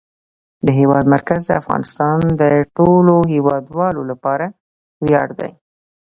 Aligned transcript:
د 0.65 0.67
هېواد 0.79 1.05
مرکز 1.15 1.41
د 1.47 1.51
افغانستان 1.61 2.17
د 2.41 2.43
ټولو 2.77 3.15
هیوادوالو 3.33 4.01
لپاره 4.11 4.45
ویاړ 5.05 5.27
دی. 5.39 5.51